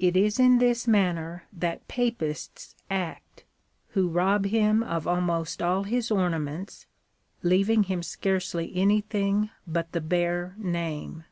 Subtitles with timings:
[0.00, 3.44] It is in this manner that Papists act,
[3.90, 6.86] who rob him of almost all his or naments,
[7.44, 11.22] leaving him scarcely anything but the bare name.